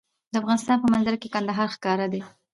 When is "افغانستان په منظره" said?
0.41-1.17